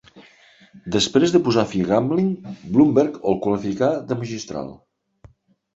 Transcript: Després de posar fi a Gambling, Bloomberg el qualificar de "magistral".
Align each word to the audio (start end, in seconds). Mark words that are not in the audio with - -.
Després 0.95 1.33
de 1.35 1.41
posar 1.49 1.65
fi 1.75 1.83
a 1.85 1.89
Gambling, 1.91 2.33
Bloomberg 2.73 3.21
el 3.33 3.39
qualificar 3.47 3.95
de 4.11 4.23
"magistral". 4.25 4.75